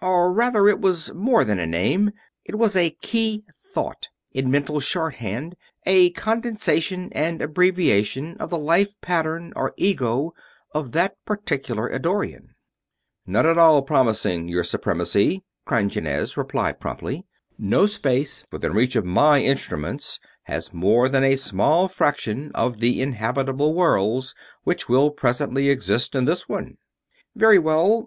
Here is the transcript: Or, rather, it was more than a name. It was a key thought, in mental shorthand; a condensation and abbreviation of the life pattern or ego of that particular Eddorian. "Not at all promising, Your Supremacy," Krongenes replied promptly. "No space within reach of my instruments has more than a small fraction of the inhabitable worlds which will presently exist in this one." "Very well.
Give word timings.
Or, 0.00 0.32
rather, 0.32 0.66
it 0.66 0.80
was 0.80 1.12
more 1.12 1.44
than 1.44 1.58
a 1.58 1.66
name. 1.66 2.12
It 2.46 2.54
was 2.54 2.74
a 2.74 2.92
key 3.02 3.44
thought, 3.74 4.08
in 4.32 4.50
mental 4.50 4.80
shorthand; 4.80 5.56
a 5.84 6.08
condensation 6.12 7.10
and 7.12 7.42
abbreviation 7.42 8.38
of 8.38 8.48
the 8.48 8.56
life 8.56 8.98
pattern 9.02 9.52
or 9.54 9.74
ego 9.76 10.32
of 10.72 10.92
that 10.92 11.22
particular 11.26 11.86
Eddorian. 11.92 12.54
"Not 13.26 13.44
at 13.44 13.58
all 13.58 13.82
promising, 13.82 14.48
Your 14.48 14.64
Supremacy," 14.64 15.44
Krongenes 15.66 16.34
replied 16.38 16.80
promptly. 16.80 17.26
"No 17.58 17.84
space 17.84 18.42
within 18.50 18.72
reach 18.72 18.96
of 18.96 19.04
my 19.04 19.42
instruments 19.42 20.18
has 20.44 20.72
more 20.72 21.10
than 21.10 21.24
a 21.24 21.36
small 21.36 21.88
fraction 21.88 22.50
of 22.54 22.80
the 22.80 23.02
inhabitable 23.02 23.74
worlds 23.74 24.34
which 24.62 24.88
will 24.88 25.10
presently 25.10 25.68
exist 25.68 26.14
in 26.14 26.24
this 26.24 26.48
one." 26.48 26.78
"Very 27.36 27.58
well. 27.58 28.02